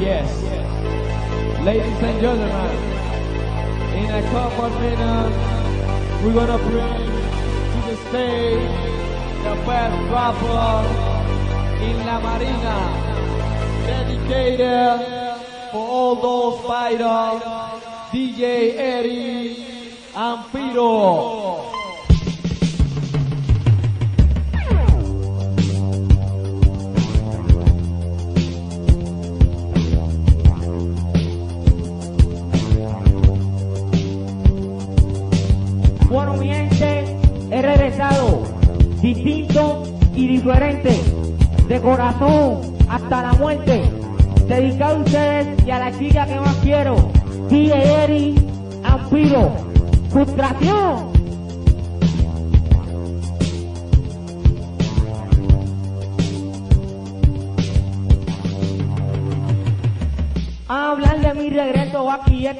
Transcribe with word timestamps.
Yes. 0.00 0.26
Ladies 1.62 2.00
and 2.02 2.20
gentlemen, 2.20 2.50
in 3.94 4.10
a 4.10 4.22
couple 4.30 4.64
of 4.64 4.72
minutes, 4.80 5.36
we're 6.24 6.34
gonna 6.34 6.58
bring 6.58 7.06
to 7.70 7.78
the 7.86 7.96
stage 8.08 8.74
the 9.44 9.54
best 9.64 9.96
rapper 10.10 10.82
in 11.80 11.96
La 12.06 12.18
Marina, 12.18 12.78
dedicated 13.86 14.98
for 15.70 15.84
all 15.86 16.14
those 16.16 16.58
fighters, 16.66 17.42
DJ 18.10 18.74
Eddie 18.76 19.94
and 20.16 20.44
Piro. 20.50 21.77
Y 40.38 40.40
diferente, 40.40 41.00
de 41.68 41.80
corazón 41.80 42.60
hasta 42.88 43.22
la 43.22 43.32
muerte. 43.34 43.82
Dedicado 44.46 44.96
a 44.96 44.98
ustedes 45.00 45.66
y 45.66 45.70
a 45.70 45.78
la 45.78 45.98
chica 45.98 46.26
que 46.26 46.40
más 46.40 46.54
quiero, 46.56 47.10
DJ 47.48 48.04
Eri 48.04 48.34
Ampiro. 48.84 49.52
Frustración. 50.10 51.18
Hablar 60.68 61.20
de 61.20 61.34
mi 61.34 61.50
regreso 61.50 62.10
aquí 62.10 62.46
es 62.46 62.56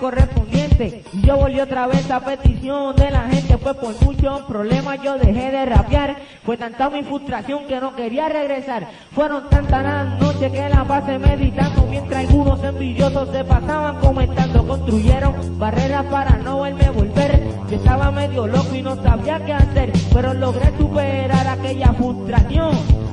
Y 0.80 1.22
yo 1.22 1.36
volví 1.36 1.58
otra 1.58 1.88
vez 1.88 2.08
a 2.08 2.20
petición 2.20 2.94
de 2.94 3.10
la 3.10 3.22
gente. 3.22 3.58
Fue 3.58 3.74
por 3.74 4.00
muchos 4.04 4.42
problemas 4.42 5.02
yo 5.02 5.18
dejé 5.18 5.50
de 5.50 5.66
rapear. 5.66 6.16
Fue 6.44 6.56
tanta 6.56 6.88
mi 6.88 7.02
frustración 7.02 7.66
que 7.66 7.80
no 7.80 7.96
quería 7.96 8.28
regresar. 8.28 8.88
Fueron 9.12 9.48
tantas 9.50 9.82
las 9.82 10.20
noches 10.20 10.52
que 10.52 10.68
la 10.68 10.84
pasé 10.84 11.18
meditando. 11.18 11.84
Mientras 11.90 12.24
algunos 12.24 12.62
envidiosos 12.62 13.28
se 13.30 13.44
pasaban 13.44 13.98
comentando. 13.98 14.66
Construyeron 14.68 15.58
barreras 15.58 16.04
para 16.06 16.36
no 16.36 16.60
verme 16.60 16.90
volver. 16.90 17.42
Yo 17.68 17.76
estaba 17.76 18.12
medio 18.12 18.46
loco 18.46 18.74
y 18.74 18.82
no 18.82 19.02
sabía 19.02 19.44
qué 19.44 19.54
hacer. 19.54 19.92
Pero 20.12 20.32
logré 20.34 20.72
superar 20.78 21.46
aquella 21.48 21.92
frustración. 21.94 22.70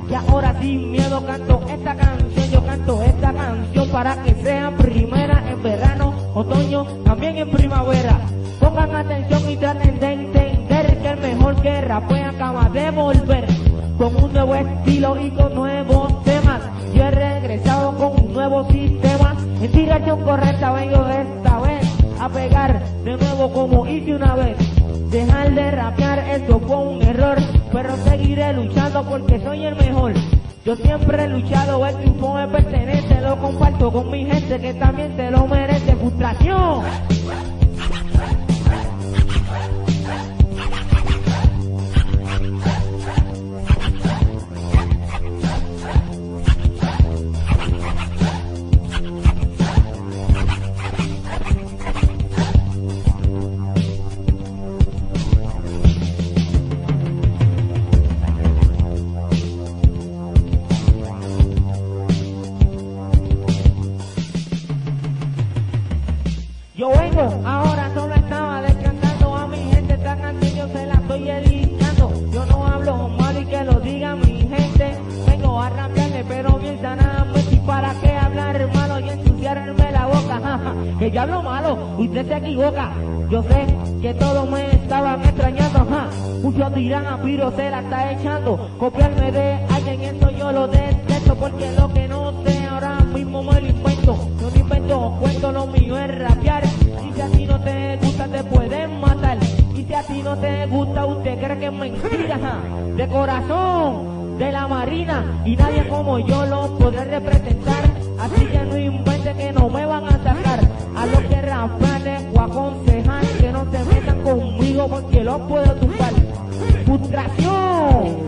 Y 0.07 0.13
ahora 0.13 0.55
sin 0.61 0.91
miedo 0.91 1.25
canto 1.25 1.65
esta 1.67 1.95
canción, 1.95 2.34
yo 2.49 2.65
canto 2.65 3.01
esta 3.01 3.33
canción 3.33 3.89
para 3.89 4.21
que 4.23 4.35
sea 4.35 4.71
primera 4.77 5.43
en 5.49 5.63
verano, 5.63 6.13
otoño, 6.33 6.85
también 7.03 7.37
en 7.37 7.49
primavera. 7.49 8.19
Pongan 8.59 8.95
atención 8.95 9.49
y 9.49 9.57
traten 9.57 9.99
de 9.99 10.13
entender 10.13 10.99
que 11.01 11.09
el 11.09 11.19
mejor 11.19 11.61
que 11.61 11.81
rapea 11.81 12.29
acaba 12.29 12.69
de 12.69 12.91
volver 12.91 13.47
con 13.97 14.15
un 14.15 14.33
nuevo 14.33 14.55
estilo 14.55 15.21
y 15.21 15.31
con 15.31 15.55
nuevos 15.55 16.23
temas. 16.23 16.61
Yo 16.93 17.03
he 17.03 17.11
regresado 17.11 17.95
con 17.97 18.25
un 18.25 18.33
nuevo 18.33 18.69
sistema 18.69 19.35
en 19.61 19.71
dirección 19.71 20.21
correcta, 20.21 20.71
vengo 20.73 21.05
esta 21.07 21.59
vez 21.59 21.87
a 22.19 22.29
pegar 22.29 22.83
de 23.03 23.17
nuevo 23.17 23.51
como 23.51 23.87
hice 23.87 24.15
una 24.15 24.35
vez. 24.35 24.57
Dejar 25.09 25.53
de 25.53 25.71
rapear, 25.71 26.19
eso 26.29 26.59
fue 26.59 26.75
un 26.75 27.01
error, 27.01 27.37
pero 27.71 27.95
seguiré 28.03 28.53
luchando 28.53 29.03
porque 29.03 29.39
soy 29.39 29.65
el 29.65 29.75
mejor. 29.75 30.13
Yo 30.65 30.75
siempre 30.75 31.23
he 31.23 31.27
luchado, 31.27 31.85
el 31.85 31.95
triunfo 31.95 32.33
me 32.33 32.47
pertenece, 32.47 33.21
lo 33.21 33.37
comparto 33.37 33.91
con 33.91 34.09
mi 34.09 34.25
gente 34.25 34.59
que 34.59 34.73
también 34.73 35.15
se 35.15 35.29
lo 35.29 35.45
merece. 35.45 35.95
Frustración. 35.95 36.83
Yo 81.15 81.21
hablo 81.21 81.41
malo, 81.41 81.77
usted 81.97 82.27
se 82.27 82.35
equivoca. 82.35 82.91
Yo 83.29 83.41
sé 83.43 83.65
que 84.01 84.13
todos 84.15 84.49
me 84.49 84.69
estaban 84.69 85.21
extrañando, 85.21 85.85
ja. 85.89 86.09
Muchos 86.43 86.75
dirán 86.75 87.05
a 87.07 87.21
Piro 87.21 87.53
se 87.55 87.69
la 87.69 87.79
está 87.79 88.11
echando. 88.11 88.69
Copiarme 88.77 89.31
de 89.31 89.65
alguien, 89.73 90.01
eso 90.01 90.29
yo 90.31 90.51
lo 90.51 90.67
detesto, 90.67 91.35
porque 91.35 91.71
lo 91.71 91.93
que 91.93 92.09
no 92.09 92.43
sé 92.43 92.65
ahora 92.65 92.99
mismo 93.13 93.43
me 93.43 93.61
lo 93.61 93.67
invento. 93.67 94.17
Yo 94.41 94.49
no 94.49 94.59
invento 94.59 95.17
cuento, 95.21 95.51
lo 95.53 95.67
mío 95.67 95.97
es 95.97 96.19
rapear. 96.19 96.63
Y 96.65 97.13
si 97.13 97.21
a 97.21 97.27
ti 97.29 97.45
no 97.45 97.61
te 97.61 97.97
gusta, 98.01 98.27
te 98.27 98.43
pueden 98.43 98.99
matar. 98.99 99.37
Y 99.73 99.83
si 99.85 99.93
a 99.93 100.03
ti 100.03 100.21
no 100.21 100.35
te 100.35 100.65
gusta, 100.65 101.05
usted 101.05 101.39
cree 101.41 101.59
que 101.59 101.65
es 101.67 101.71
mentira. 101.71 102.39
ja. 102.39 102.93
De 102.93 103.07
corazón, 103.07 104.37
de 104.37 104.51
la 104.51 104.67
marina. 104.67 105.41
Y 105.45 105.55
nadie 105.55 105.87
como 105.87 106.19
yo 106.19 106.45
lo 106.45 106.77
podrá 106.77 107.05
representar. 107.05 107.85
Así 108.19 108.45
que 108.47 108.64
los 115.37 115.47
puedo 115.47 115.75
tumbar. 115.75 116.13
Frustración. 116.85 118.25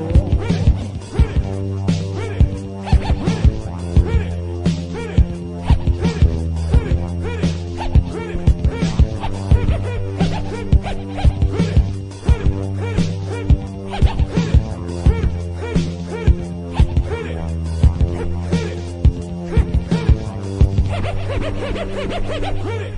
Frustración. 22.58 22.98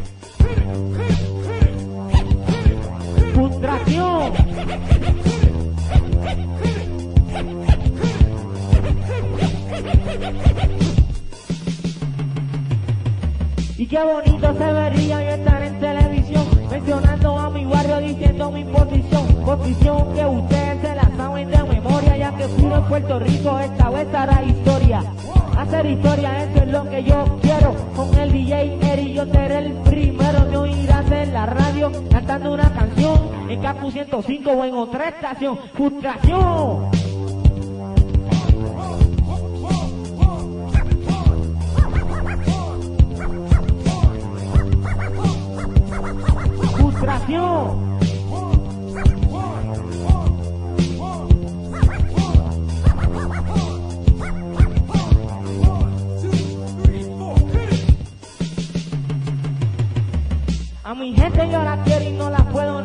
Y 13.78 13.88
qué 13.88 14.03
bonito 14.03 14.53
se 14.57 14.73
vería 14.73 15.23
yo 15.23 15.29
estar 15.29 15.63
en 15.63 15.79
televisión 15.79 16.45
mencionando 16.69 17.39
a 17.39 17.50
mi 17.50 17.63
barrio 17.63 17.97
diciendo 18.00 18.51
mi 18.51 18.66
posición, 18.66 19.25
posición 19.45 20.13
que 20.13 20.25
ustedes 20.25 20.81
se 20.81 20.95
la 20.95 21.09
saben 21.16 21.50
de 21.50 21.63
memoria 21.63 22.18
ya 22.18 22.35
que 22.35 22.45
puro 22.47 22.75
en 22.75 22.84
Puerto 22.84 23.19
Rico 23.19 23.57
esta 23.59 23.89
vez 23.89 24.13
hará 24.13 24.44
historia. 24.44 25.01
Hacer 25.57 25.85
historia, 25.85 26.44
eso 26.44 26.63
es 26.63 26.71
lo 26.71 26.89
que 26.89 27.04
yo 27.04 27.39
quiero. 27.42 27.74
Con 27.95 28.13
el 28.15 28.31
DJ 28.31 28.80
Eri 28.81 29.13
yo 29.13 29.25
seré 29.25 29.59
el 29.59 29.71
primero 29.74 30.45
de 30.45 30.57
oírás 30.57 31.12
en 31.12 31.33
la 31.33 31.45
radio 31.45 31.92
cantando 32.12 32.54
una 32.54 32.69
canción 32.74 33.19
en 33.50 33.62
Capu 33.62 33.90
105 33.90 34.51
o 34.51 34.63
en 34.63 34.75
otra 34.75 35.10
estación. 35.10 35.57
Frustración. 35.74 36.92
Frustración. 46.78 47.90
A 60.84 60.95
mi 60.95 61.13
gente 61.13 61.48
yo 61.52 61.63
la 61.63 61.84
quiero 61.84 62.04
y 62.06 62.12
no 62.13 62.30
la 62.30 62.40
puedo 62.50 62.79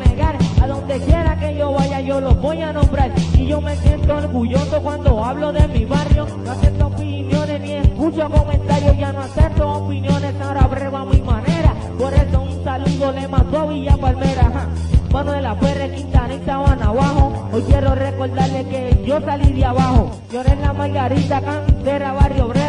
yo 2.15 2.21
yo 2.21 2.21
los 2.21 2.41
voy 2.41 2.63
a 2.63 2.73
nombrar. 2.73 3.13
Y 3.37 3.47
yo 3.47 3.61
me 3.61 3.77
siento 3.77 4.15
orgulloso 4.15 4.81
cuando 4.83 5.25
hablo 5.25 5.53
de 5.53 5.67
mi 5.69 5.85
barrio. 5.85 6.27
No 6.45 6.51
acepto 6.51 6.87
opiniones 6.87 7.95
Muchos 7.97 8.31
comentarios 8.31 8.99
ya 8.99 9.13
no 9.13 9.21
acepto, 9.21 9.69
opiniones 9.69 10.35
ahora 10.41 10.69
prueba 10.69 11.01
a 11.01 11.05
mi 11.07 11.21
manera. 11.23 11.75
Por 11.99 12.13
eso 12.13 12.43
un 12.43 12.65
saludo 12.65 13.13
le 13.13 13.29
mandó 13.29 13.59
a 13.59 13.67
Villa 13.67 13.97
Palmera. 13.97 14.47
ajá. 14.47 14.69
Mano 15.13 15.33
de 15.33 15.43
la 15.43 15.55
Ferre, 15.55 15.91
Quintana 15.95 16.35
y 16.35 16.45
Sabana 16.45 16.87
abajo. 16.87 17.49
Hoy 17.53 17.63
quiero 17.63 17.95
recordarle 17.95 18.67
que 18.69 19.05
yo 19.07 19.21
salí 19.21 19.53
de 19.53 19.65
abajo. 19.65 20.11
Lloré 20.33 20.53
en 20.53 20.61
la 20.61 20.73
Margarita, 20.73 21.41
Cantera, 21.41 22.13
Barrio 22.13 22.47
Obrero. 22.47 22.64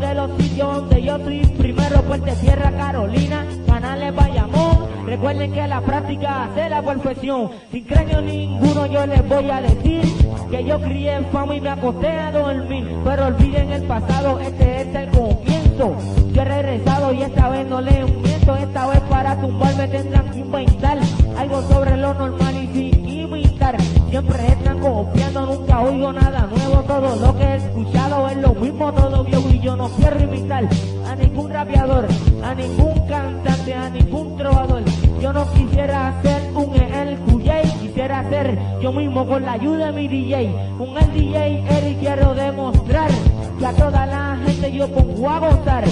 De 0.00 0.14
los 0.14 0.30
sitios 0.38 0.76
donde 0.76 1.02
yo 1.02 1.16
estoy 1.16 1.40
primero. 1.58 2.00
Puente 2.02 2.34
Sierra, 2.36 2.72
Carolina, 2.72 3.44
Canales, 3.66 4.14
Bayamón. 4.14 4.88
Recuerden 5.04 5.52
que 5.52 5.66
la 5.66 5.82
práctica 5.82 6.44
hace 6.44 6.70
la 6.70 6.82
perfección. 6.82 7.50
Sin 7.70 7.84
cráneo 7.84 8.22
ninguno 8.22 8.86
yo 8.86 9.06
les 9.06 9.28
voy 9.28 9.50
a 9.50 9.60
decir 9.60 10.02
que 10.50 10.64
yo 10.64 10.80
crié 10.80 11.16
en 11.16 11.26
fama 11.26 11.54
y 11.54 11.60
me 11.60 11.68
acosté 11.68 12.08
a 12.08 12.32
dormir. 12.32 12.88
Pero 13.04 13.26
olviden 13.26 13.72
el 13.72 13.82
pasado, 13.82 14.40
este 14.40 14.80
es 14.80 14.94
el 14.94 15.10
comienzo. 15.10 15.96
Yo 16.32 16.42
he 16.42 16.44
regresado 16.44 17.12
y 17.12 17.22
esta 17.22 17.48
vez 17.50 17.68
no 17.68 17.80
les 17.82 18.04
miento. 18.22 18.56
Esta 18.56 18.86
vez 18.86 19.00
para 19.02 19.38
tumbarme 19.38 19.86
tendrán 19.88 20.30
que 20.30 20.38
inventar 20.38 20.98
algo 21.36 21.62
sobre 21.68 21.96
lo 21.98 22.14
normal 22.14 22.54
y 22.56 22.66
sin 22.68 23.08
imitar. 23.08 23.76
Siempre 24.08 24.46
están 24.46 24.78
copiando, 24.78 25.46
nunca 25.46 25.80
oigo 25.80 26.10
nada 26.10 26.46
nuevo. 26.46 26.59
Todo 26.86 27.14
lo 27.16 27.36
que 27.36 27.44
he 27.44 27.56
escuchado 27.56 28.28
es 28.28 28.36
lo 28.38 28.54
mismo, 28.54 28.92
todo 28.92 29.24
viejo 29.24 29.48
y 29.50 29.60
yo 29.60 29.76
no 29.76 29.88
quiero 29.90 30.20
imitar 30.20 30.68
a 31.06 31.14
ningún 31.14 31.50
rapeador, 31.50 32.06
a 32.42 32.54
ningún 32.54 33.06
cantante, 33.06 33.74
a 33.74 33.90
ningún 33.90 34.36
trovador. 34.36 34.82
Yo 35.20 35.32
no 35.32 35.50
quisiera 35.52 36.20
ser 36.22 36.40
un 36.54 36.74
el 36.74 37.18
QJ, 37.18 37.78
quisiera 37.80 38.28
ser 38.28 38.58
yo 38.80 38.92
mismo 38.92 39.26
con 39.26 39.44
la 39.44 39.52
ayuda 39.52 39.86
de 39.86 39.92
mi 39.92 40.08
DJ. 40.08 40.54
Con 40.78 40.96
el 40.96 41.12
DJ 41.12 41.64
Eric 41.78 41.98
quiero 42.00 42.34
demostrar 42.34 43.10
que 43.58 43.66
a 43.66 43.72
toda 43.72 44.06
la 44.06 44.38
gente 44.44 44.72
yo 44.72 44.88
pongo 44.88 45.30
a 45.30 45.38
gozar. 45.38 45.84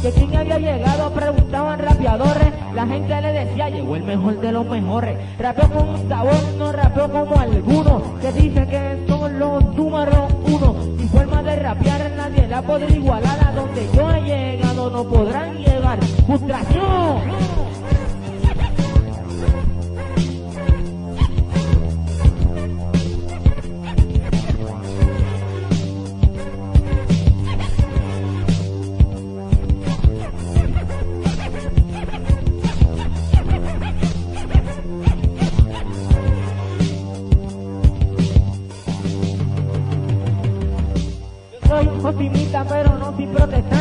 Que 0.00 0.10
quien 0.10 0.36
había 0.36 0.58
llegado 0.58 1.10
preguntaban 1.12 1.78
rapeadores, 1.78 2.51
la 2.74 2.86
gente 2.86 3.20
le 3.20 3.32
decía 3.32 3.68
llegó 3.68 3.96
el 3.96 4.02
mejor 4.04 4.40
de 4.40 4.52
los 4.52 4.66
mejores. 4.66 5.18
Rapeo 5.38 5.68
con 5.70 5.88
un 5.88 6.08
sabor, 6.08 6.34
no 6.58 6.72
rapeo 6.72 7.10
como 7.10 7.36
algunos 7.36 8.02
que 8.20 8.32
dicen 8.32 8.66
que 8.66 9.04
son 9.06 9.38
los 9.38 9.64
números 9.74 10.32
uno. 10.44 10.74
Mi 10.96 11.08
forma 11.08 11.42
de 11.42 11.56
rapear 11.56 12.12
nadie 12.16 12.46
la 12.48 12.62
podrá 12.62 12.90
igualar 12.90 13.46
a 13.46 13.52
donde 13.52 13.88
yo 13.94 14.10
he 14.10 14.22
llegado, 14.22 14.90
no 14.90 15.04
podrán 15.04 15.56
llegar. 15.58 15.98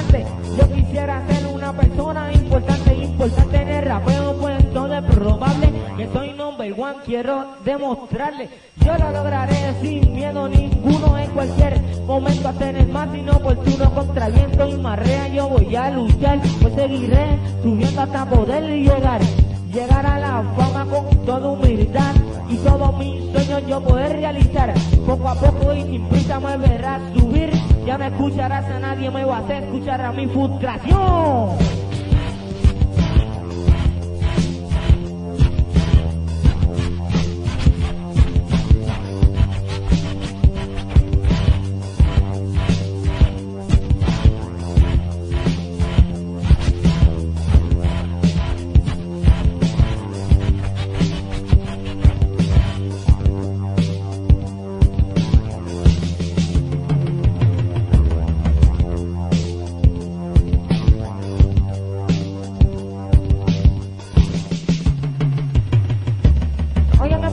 Soy 0.10 0.24
protestante. 0.24 0.26
Yo 0.58 0.76
quisiera 0.76 1.28
ser 1.28 1.48
una 1.48 1.74
persona 1.74 2.34
importante, 2.34 2.96
importante 2.96 3.62
en 3.62 3.68
el 3.70 3.86
rapeo, 3.86 4.38
pues 4.40 4.74
todo 4.74 4.94
es 4.94 5.04
probable 5.04 5.72
que 5.98 6.10
soy 6.14 6.34
number 6.34 6.74
one, 6.78 6.96
quiero 7.06 7.46
demostrarle. 7.64 8.50
Yo 8.78 8.98
lo 8.98 9.12
lograré 9.12 9.74
sin 9.82 10.14
miedo 10.14 10.48
ninguno 10.48 11.18
en 11.18 11.30
cualquier 11.32 11.82
momento 12.06 12.50
a 12.50 12.54
tener 12.54 12.88
más 12.88 13.16
inoportuno 13.16 13.94
contra 13.94 14.28
el 14.28 14.34
viento 14.34 14.68
y 14.68 14.76
marea. 14.76 15.28
Yo 15.30 15.50
voy 15.50 15.76
a 15.76 15.92
luchar, 15.92 16.40
pues 16.62 16.74
seguiré 16.74 17.40
subiendo 17.62 18.02
hasta 18.02 18.26
poder 18.26 18.64
llegar. 18.64 19.22
Llegar 19.72 20.06
a 20.06 20.20
la 20.20 20.44
fama 20.58 20.86
con 20.86 21.26
toda 21.26 21.48
humildad 21.48 22.14
y 22.50 22.58
todos 22.58 22.98
mis 22.98 23.32
sueños 23.32 23.66
yo 23.68 23.82
poder 23.82 24.14
realizar. 24.14 24.74
Poco 25.06 25.30
a 25.30 25.36
poco 25.36 25.74
y 25.74 25.84
sin 25.84 26.10
prisa 26.10 26.40
me 26.42 26.58
verás 26.58 27.02
subir. 27.16 27.71
Ya 27.86 27.98
no 27.98 28.06
escucharás 28.06 28.66
a 28.66 28.80
nadie, 28.80 29.10
me 29.10 29.26
vas 29.26 29.50
a 29.50 29.58
escuchar 29.58 30.02
a 30.02 30.12
mi 30.12 30.28
frustración. 30.28 31.81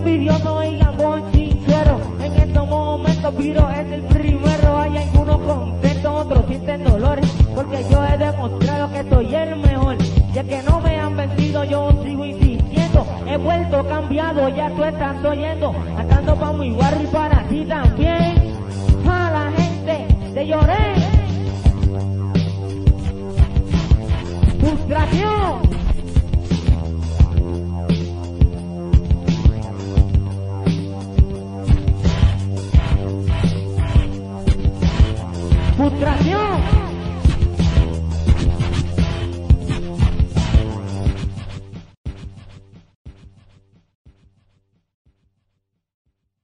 Pidió 0.08 0.38
no 0.38 0.54
oigan 0.56 0.96
voy 0.96 1.22
sincero. 1.34 2.00
En 2.18 2.32
estos 2.32 2.66
momentos 2.66 3.34
Piro 3.34 3.68
es 3.68 3.92
el 3.92 4.02
primero. 4.04 4.78
Hay 4.78 4.96
algunos 4.96 5.38
contentos, 5.40 6.24
otros 6.24 6.46
sienten 6.48 6.82
dolor. 6.82 7.20
Porque 7.54 7.84
yo 7.90 8.02
he 8.06 8.16
demostrado 8.16 8.90
que 8.90 9.04
soy 9.10 9.34
el 9.34 9.56
mejor. 9.56 9.98
Ya 10.32 10.44
que 10.44 10.62
no 10.62 10.80
me 10.80 10.98
han 10.98 11.14
vencido, 11.14 11.62
yo 11.64 11.92
sigo 12.02 12.24
insistiendo. 12.24 13.06
He 13.26 13.36
vuelto 13.36 13.86
cambiado, 13.86 14.48
ya 14.48 14.70
tú 14.70 14.82
estás 14.82 15.22
oyendo. 15.22 15.74
Andando 15.98 16.34
para 16.36 16.52
mi 16.54 16.70
barrio 16.70 17.02
y 17.02 17.06
para 17.08 17.42
ti 17.46 17.64
también. 17.66 18.56
A 19.06 19.30
la 19.30 19.52
gente, 19.58 20.06
te 20.32 20.46
lloré. 20.46 20.94
Frustración. 24.58 25.67